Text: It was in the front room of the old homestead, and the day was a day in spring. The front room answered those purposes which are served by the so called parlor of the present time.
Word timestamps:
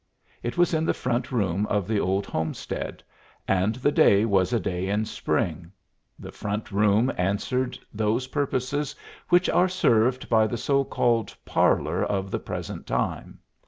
It 0.41 0.57
was 0.57 0.73
in 0.73 0.83
the 0.83 0.95
front 0.95 1.31
room 1.31 1.67
of 1.67 1.87
the 1.87 1.99
old 1.99 2.25
homestead, 2.25 3.03
and 3.47 3.75
the 3.75 3.91
day 3.91 4.25
was 4.25 4.51
a 4.51 4.59
day 4.59 4.87
in 4.89 5.05
spring. 5.05 5.71
The 6.17 6.31
front 6.31 6.71
room 6.71 7.13
answered 7.17 7.77
those 7.93 8.25
purposes 8.25 8.95
which 9.29 9.47
are 9.47 9.69
served 9.69 10.27
by 10.27 10.47
the 10.47 10.57
so 10.57 10.83
called 10.83 11.35
parlor 11.45 12.03
of 12.03 12.31
the 12.31 12.39
present 12.39 12.87
time. 12.87 13.41